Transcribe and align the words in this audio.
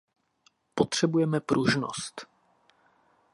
Potřebujeme 0.75 1.39
pružnost. 1.41 2.27